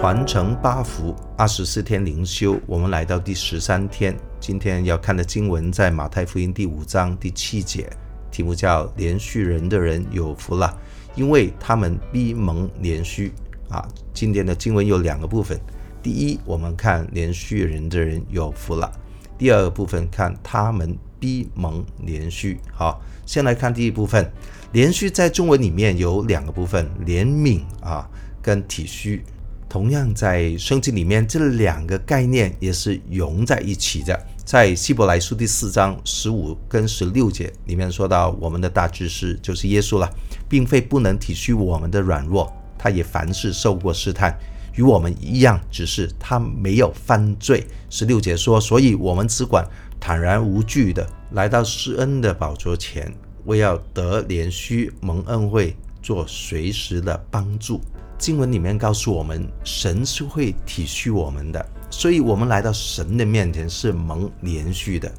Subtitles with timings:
[0.00, 4.16] 传承八福，二十四天灵修，我们来到第十三天。
[4.38, 7.90] 今天要看的经文在马太福音第五章第七节，
[8.30, 10.72] 题目叫“连续人的人有福了，
[11.16, 13.32] 因为他们必蒙怜恤”。
[13.68, 15.58] 啊，今天的经文有两个部分。
[16.00, 18.88] 第一，我们看连续人的人有福了；
[19.36, 22.56] 第二个部分看他们必蒙怜恤。
[22.72, 24.30] 好，先来看第一部分。
[24.70, 28.08] 连续在中文里面有两个部分：怜悯啊，
[28.40, 29.22] 跟体恤。
[29.68, 34.18] 同样在圣经里面，这两个概念也是融在一起的。
[34.42, 40.10] 在希伯来书第四章十五跟十六节里面说到，我们的大祭司就是耶稣了，
[40.48, 44.34] 并非不能体恤我们的软弱，他也凡事受过试探，
[44.74, 47.66] 与我们一样，只是他没有犯罪。
[47.90, 49.62] 十六节说，所以我们只管
[50.00, 53.12] 坦然无惧的来到施恩的宝座前，
[53.44, 57.82] 为要得怜恤蒙恩惠，做随时的帮助。
[58.18, 65.10] 经文里面告诉我们，神是会体恤我们的，所以我们来到神的面前是蒙怜恤的。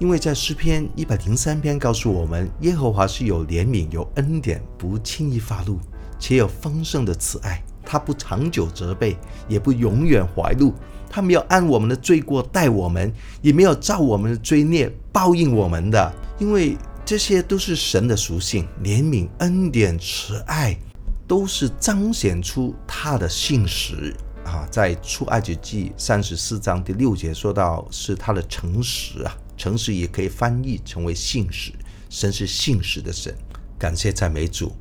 [0.00, 5.78] 因为在诗篇一百零三篇告诉我们，耶和华是有怜悯、有恩典，不轻易发怒，
[6.18, 7.62] 且有丰盛的慈爱。
[7.84, 9.16] 他不长久责备，
[9.48, 10.74] 也不永远怀怒。
[11.08, 16.12] 他没有按我们的罪过待我们，也没有照我们的罪孽报应我们的。
[16.38, 20.78] 因为这些都是神的属性，怜悯、恩典、慈爱。
[21.28, 31.70] 都是彰显出他的信实啊，在出埃及记三十四章第六节说到是他的诚实啊，诚实也可以翻译成为信实，
[32.08, 33.32] 神是信实的神，
[33.78, 34.72] 感谢赞美主。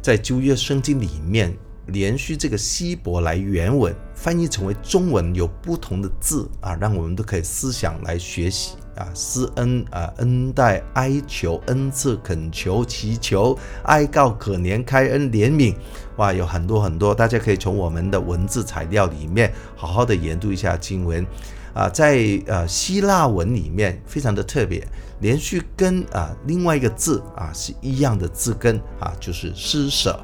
[0.00, 1.52] 在旧约圣经里面，
[1.88, 8.72] 连续这个希伯来原文翻译成为中文有不同的字啊，让我们都可以思想来学习。
[8.96, 15.76] 啊，施恩啊，恩待，哀求，恩赐，恳求，祈求，哀告，可怜，开恩，怜悯，
[16.16, 21.26] 哇，有很多很多，大家可以从我们的文字材料里面好好的研读一下经文。
[21.74, 24.82] 啊，在呃希腊文里面非常的特别，
[25.20, 30.18] 连续跟啊另外一个字啊是一样的字根啊，就是施舍。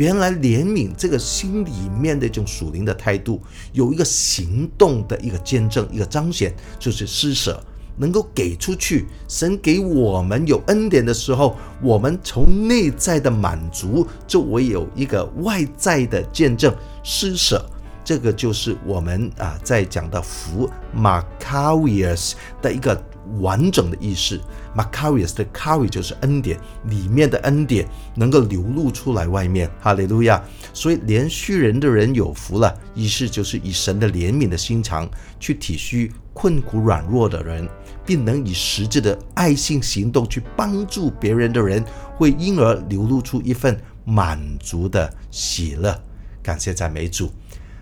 [0.00, 3.38] 原来怜悯这个心里面的一种属灵的态度，
[3.74, 7.62] 有一个行动的一个见证，一个彰显，就是施舍。
[7.98, 17.62] 能够给出去，神给我们有恩典的时候，我们从内在的满足，就唯有一个外在的见证，施舍。
[18.02, 22.96] 这个就是我们啊在讲的福 Makarios 的一个
[23.38, 24.40] 完整的意思。
[24.76, 29.70] Makarios 的 Kari 就是恩典，里面的恩典能够流露出来外面。
[29.80, 30.42] 哈利路亚！
[30.72, 35.08] 所以怜恤人的人有福了，意思就是以神的怜悯的心肠
[35.38, 37.68] 去体恤困苦软弱的人，
[38.06, 41.84] 并能以实质的爱心行动去帮助别人的人，
[42.16, 46.00] 会因而流露出一份满足的喜乐。
[46.42, 47.30] 感谢赞美主。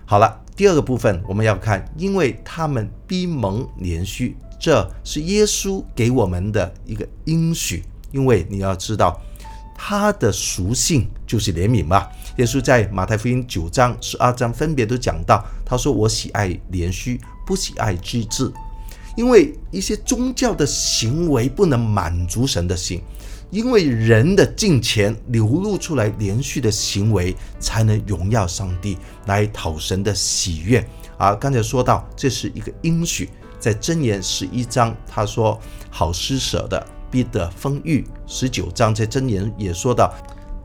[0.06, 7.84] 好了，第二个部分我们要看，因为他们逼蒙怜恤，这是耶稣给我们的一个应许。
[8.10, 9.20] 因为你要知道，
[9.74, 12.06] 他的属性就是怜悯嘛。
[12.38, 18.52] 耶稣在马太福音九章、十二章分别都讲到，他说：“我喜爱怜恤，不喜爱祭祀。”
[19.16, 23.02] 因为一些宗教的行为不能满足神的心。
[23.50, 28.96] 因为人的敬虔流露出来怜恤的行为，才能荣耀上帝，
[29.26, 30.86] 来讨神的喜悦。
[31.16, 35.58] 啊，刚才说到这是一个应许，在箴言十一章他说
[35.90, 40.14] ：“好施舍的必得丰裕。”十九章在箴言也说到：“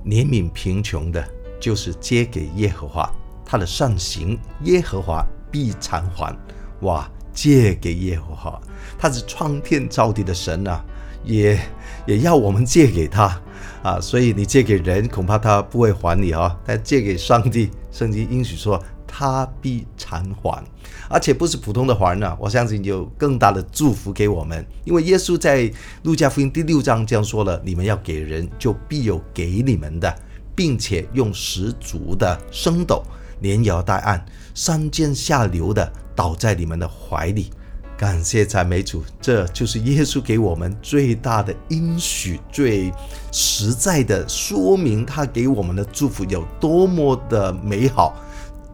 [0.06, 1.28] 怜悯贫穷的，
[1.59, 3.12] 就是借给耶和华，
[3.46, 6.36] 他的善行耶和华必偿还。”
[6.81, 8.62] 哇，借给耶和华，
[9.00, 10.84] 他是创天造地的神啊！
[11.24, 11.58] 也
[12.06, 13.42] 也要我们借给他
[13.81, 16.54] 啊，所以你借给人，恐怕他不会还你啊。
[16.66, 18.78] 但借给上帝，圣经应许说
[19.16, 20.63] 他必偿还，
[21.07, 22.35] 而且不是普通的还呢。
[22.40, 25.71] 我相信有更大的祝福给我们，因为耶稣在
[26.01, 30.12] 路加福音第六章这样说了：你们要给人，就必有给你们的，
[30.56, 33.04] 并且用十足的升斗，
[33.42, 34.25] 连摇带按，
[34.56, 37.51] 上尖下流的倒在你们的怀里。
[37.95, 42.92] 感谢赞美主，这就是耶稣给我们最大的应许，最
[43.31, 48.15] 实在的说明他给我们的祝福有多么的美好。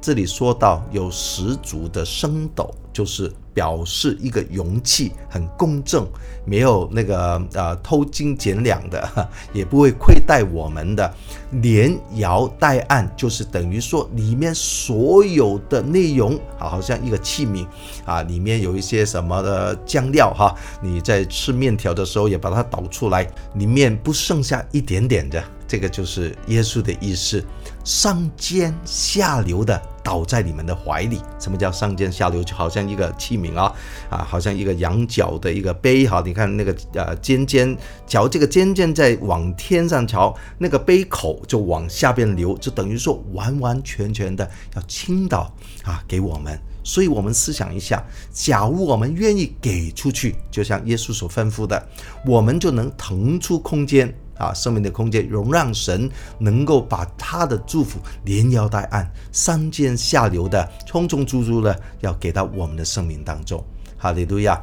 [0.01, 6.07] 这里说到有十足的升斗，就是表示一个容器很公正，
[6.46, 11.13] 没有那个呃偷斤减两的，也不会亏待我们的。
[11.62, 17.66] 连摇带按，就是等于说里面所有的内容啊，好像一个器皿
[18.06, 25.44] 啊，里面有一些什么的酱料哈，你在吃面条的时候也把它倒出来，里面不剩下一点点的。
[25.69, 27.42] 这个就是耶稣的意思，
[27.86, 29.81] 上尖下流的。
[30.01, 31.21] 倒在你们的怀里。
[31.39, 32.44] 什么叫上尖下流？
[32.44, 33.71] 就好像一个器皿啊，
[34.10, 36.24] 啊，好像一个羊角的一个杯哈。
[36.25, 37.77] 你看那个呃尖尖，
[38.07, 46.60] 假如这个尖尖在往天上瞧，那个杯口就往下边流，就等于说完完全全的要倾倒啊给我们。
[46.83, 51.88] 所以，我们思想一下，假如我们愿意给出去，就像耶稣所吩咐的，
[52.25, 56.09] 我们就能腾出空间啊，生命的空间，容让神
[56.39, 63.63] 能够把他的祝福连摇带按、上尖下流的、充充足足的，要给到我们的生命当中。
[63.97, 64.59] 哈利路亚！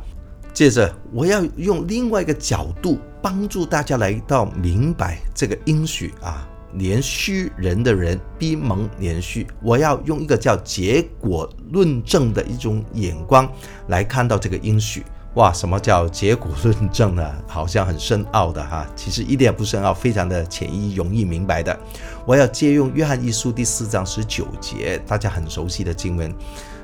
[0.52, 6.48] 接着，我要用另外一个角度，帮助大家来到明白这个应许啊。
[6.72, 13.50] 连续人的人必蒙连续，我要用一个叫结果论证的一种眼光
[13.88, 15.02] 来看到这个应许。
[15.36, 17.22] 哇，什么叫结果论证呢？
[17.46, 21.78] 好像很深奥的哈，其实一点也不深奥，非常的浅易，容易明白的。
[22.24, 26.34] 我要借用约翰一书第四章十九节，大家很熟悉的经文，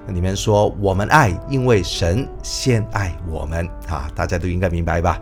[0.08, 5.18] 里面说：“我们爱，因为神先爱我们。”啊，大家都应该明白吧？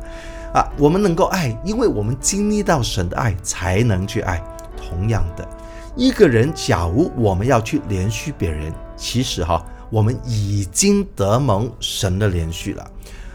[0.52, 4.42] 啊，我们能够爱，因为我们经历到神的爱，才能去爱。
[4.76, 5.48] 同样的，
[5.94, 12.90] 一个人，假如我们要去怜恤别人，其实哈，我们已经得蒙神的怜恤了。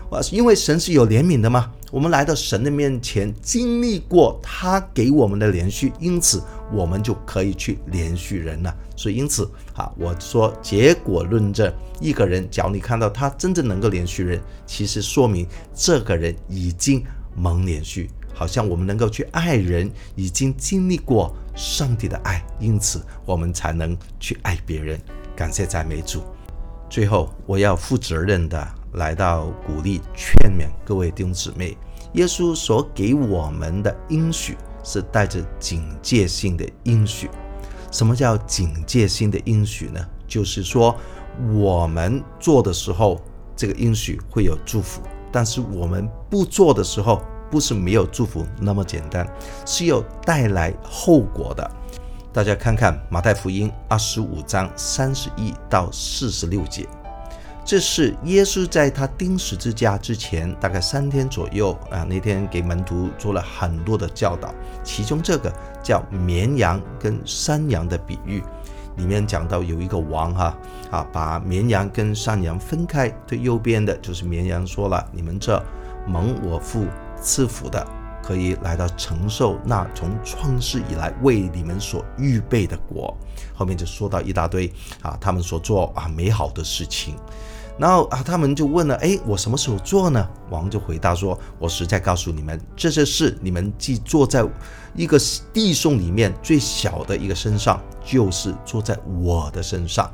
[0.10, 6.42] 啊，因为神是有怜悯的嘛，我们来到神的面前，经历过他给我们的怜恤，因此
[6.72, 8.76] 我们就可以去怜恤人了。
[8.96, 17.04] 所以，因此啊，我说结果论证，一个人，只要你看到他真正能够怜恤人，其实说明这个人已经
[17.36, 18.08] 蒙怜恤。
[18.34, 25.00] 好像我们能够去爱人，已经经历过上帝的爱，因此我们才能去爱别人。
[25.36, 26.22] 感谢赞美主。
[26.90, 31.78] 最后，我要负责任的来到鼓励劝勉各位弟兄姊妹，
[32.14, 37.30] 耶稣所给我们的应许是带着警戒性的应许。
[37.92, 40.00] 什么叫警戒性的应许呢？
[40.28, 40.96] 就是说
[41.54, 43.22] 我们做的时候，
[43.56, 45.02] 这个应许会有祝福；
[45.32, 47.22] 但是我们不做的时候，
[47.52, 49.28] 不是没有祝福那么简单，
[49.66, 51.70] 是有带来后果的。
[52.34, 56.86] 大家看看马太福音二十五章三十一到四十六节，
[57.66, 64.54] 这是耶稣在他钉十字架之前大概三天左右啊，那天给门徒做了很多的教导，
[64.84, 65.52] 其中这个
[65.84, 68.44] 叫绵羊跟山羊的比喻，
[68.98, 70.56] 里面讲到有一个王哈
[70.92, 75.60] 啊，把绵羊跟山羊分开，对右边的就是绵羊说了：“你们这
[76.06, 76.86] 蒙我父。”
[77.22, 77.84] 赐福的
[78.26, 83.16] 可以来到承受那从创世以来为你们所预备的国。
[83.54, 84.72] 后面就说到一大堆
[85.04, 87.16] 啊，他们所做啊美好的事情。
[87.78, 90.28] 然后啊，他们就问了：哎，我什么时候做呢？
[90.50, 94.44] 王就回答说：我实在告诉你们，这些事你们既做在
[94.96, 95.20] 一个
[95.52, 100.10] 弟兄里面最小的一个身上，就是做在我的身上。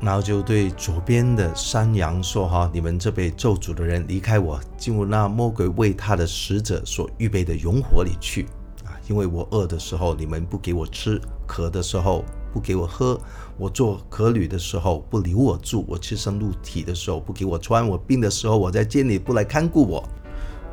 [0.00, 8.46] 然后就对左边的山羊说：“哈，你们这被咒诅的人，离开我，进入那魔鬼为他的使者所预备的熔火里去
[8.86, 8.96] 啊！
[9.08, 13.20] 因为我饿的时候，你们不给我吃；渴的时候，不给我喝；
[13.58, 20.02] 我做客旅的时候，不留我住；我赤身露体的时候，不给我穿；我病的时候，我在监里不来看顾我。”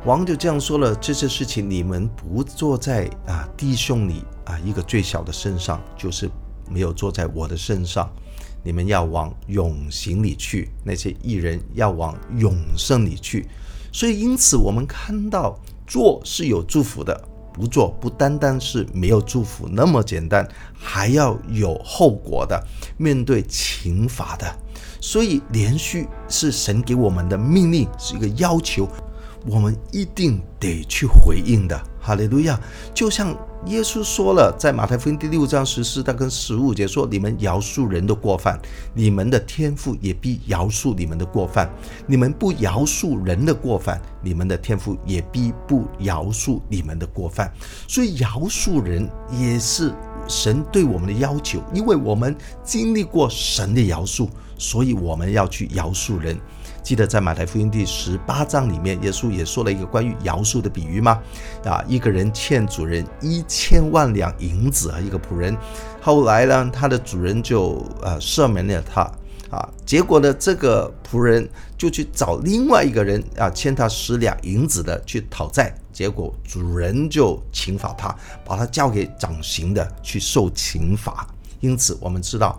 [0.06, 6.30] 王就这样说了：“这些事情你们不做在啊弟兄里啊一个最小的身上，就是
[6.70, 8.10] 没有做在我的身上。”
[8.62, 13.46] 你们要往永行里去，那些艺人要往永生里去。
[13.92, 17.18] 所以，因此我们看到做是有祝福的，
[17.52, 22.62] 不做不单单是没有祝福那么简单，还要有后果的，
[22.96, 24.46] 面对刑罚的。
[25.00, 28.88] 所以，连续是神给我们的命令，是一个要求，
[29.46, 31.80] 我们一定得去回应的。
[32.00, 32.60] 哈利路亚！
[32.92, 33.36] 就像。
[33.66, 38.58] 耶稣说了，在马太福音第六章十四到跟十五节说：“你们饶恕人的过犯，
[38.94, 41.66] 你们的天父也必饶恕你们的过犯；
[42.06, 47.52] 你们不饶恕人的过犯，你们的天父也必不饶恕你们的过犯。”
[47.88, 49.92] 所以，饶恕人也是
[50.28, 56.38] 神对我们的要求，因为我们经历过神的饶恕，所以我们要去饶恕人。
[56.88, 61.20] 记得在马太福音第十八章里面，耶稣也说了一个关于饶恕的比喻吗？
[61.62, 65.54] 啊，一个人欠主人一千万两银子啊，一个仆人，
[66.00, 69.02] 后来呢，他的主人就呃赦免了他
[69.50, 78.16] 啊，结果呢，这个仆人就去找另外一个人啊，欠他十两银子的去讨债，结果主人就惩罚他，
[78.46, 81.26] 把他交给掌刑的去受惩罚。
[81.60, 82.58] 因此，我们知道。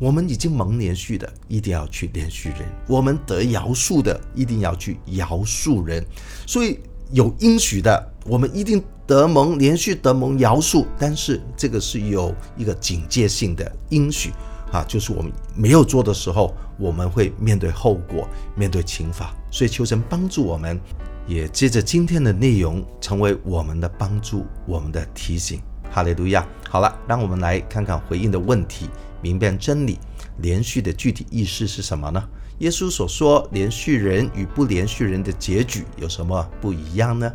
[0.00, 6.02] 我们已经蒙连续的，一定要去连续人；我们得饶恕的，一定要去饶恕人。
[6.46, 6.80] 所以
[7.12, 10.86] 有应许的，我们一定得蒙连续，得蒙饶恕。
[10.98, 14.30] 但是这个是有一个警戒性的应许，
[14.72, 18.26] 啊，就是我们没有做的时候，我们会面对后果，
[18.56, 19.36] 面对刑罚。
[19.50, 20.80] 所以求神帮助我们，
[21.26, 25.60] 也借着今天的内容，成为我们的帮助，我们的提醒。
[25.92, 26.46] 哈利路亚！
[26.70, 28.88] 好了，让我们来看看回应的问题，
[29.22, 29.98] 明辨真理。
[30.38, 32.28] 连续的具体意思是什么呢？
[32.58, 37.30] 耶稣所说，连续人与不连续人的结局有什么不一样呢？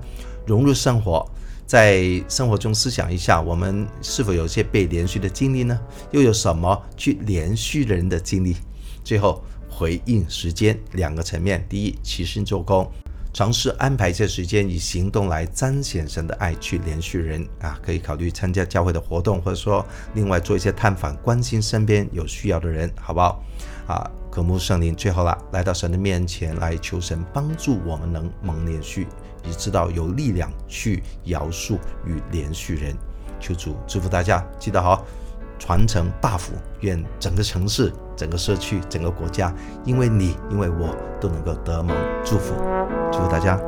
[0.45, 1.25] 融入生活。
[1.67, 5.79] 在生活中思想一下，我们是否有些被连续的经历呢？
[6.11, 8.55] 又有什么去连续人的经历？
[9.03, 12.87] 最后回应时间两个层面：第一，齐心做工，
[13.35, 23.43] 尝试安排一些时间，以行动来彰显神的爱，去联系人啊，可以考虑参加教会的活动，或者说另外做一些探访，关心身边有需要的人，好不好？
[23.87, 29.05] 啊，渴慕圣灵，最后了，来到神的面前来求神帮助我们能蒙连续。
[29.43, 32.95] 以知道有力量去饶恕与连续人，
[33.41, 35.05] 求主祝福大家，记得好，
[35.59, 36.43] 传承 buff，
[36.79, 39.53] 愿整个城市、整个社区、整个国家，
[39.83, 42.53] 因为你、因为我都能够得蒙祝福，
[43.11, 43.59] 祝福大家。